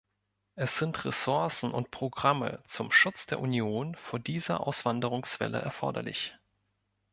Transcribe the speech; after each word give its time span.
Es 0.55 0.79
sind 0.79 1.05
Ressourcen 1.05 1.71
und 1.71 1.91
Programme 1.91 2.63
zum 2.67 2.91
Schutz 2.91 3.27
der 3.27 3.39
Union 3.39 3.93
vor 3.93 4.17
dieser 4.17 4.65
Auswanderungswelle 4.65 5.59
erforderlich. 5.59 6.33